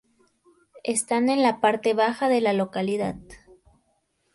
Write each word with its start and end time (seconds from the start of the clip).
Están 0.83 1.29
en 1.29 1.43
la 1.43 1.61
parte 1.61 1.93
baja 1.93 2.27
de 2.27 2.41
la 2.41 2.53
localidad. 2.53 3.17